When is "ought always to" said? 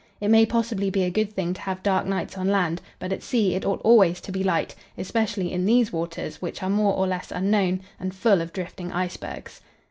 3.63-4.31